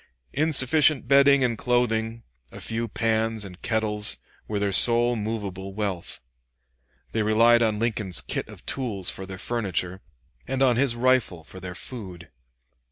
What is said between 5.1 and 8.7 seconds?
movable wealth. They relied on Lincoln's kit of